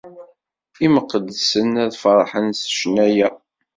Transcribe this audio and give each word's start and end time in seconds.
Imqeddsen 0.85 1.71
ad 1.83 1.93
ferḥen 2.01 2.47
s 2.61 2.63
ccan-a. 2.71 3.27